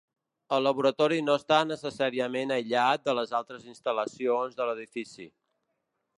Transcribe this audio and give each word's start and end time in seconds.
El 0.55 0.63
laboratori 0.67 1.19
no 1.25 1.35
està 1.41 1.59
necessàriament 1.67 2.55
aïllat 2.57 3.05
de 3.11 3.15
les 3.19 3.35
altres 3.41 3.69
instal·lacions 3.75 4.61
de 4.63 4.69
l’edifici. 4.71 5.31